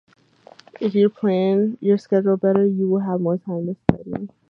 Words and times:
If 0.79 0.95
you 0.95 1.09
plan 1.09 1.77
your 1.79 1.99
schedule 1.99 2.35
better, 2.35 2.65
you 2.65 2.89
will 2.89 3.01
have 3.01 3.21
more 3.21 3.37
time 3.37 3.67
to 3.67 3.75
study. 3.91 4.29